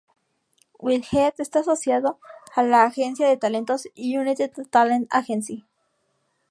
Whitehead 0.79 1.35
está 1.37 1.59
asociado 1.59 2.17
a 2.55 2.63
la 2.63 2.85
agencia 2.85 3.27
de 3.29 3.37
talentos 3.37 3.85
United 3.95 4.51
Talent 4.71 5.07
Agency. 5.11 5.63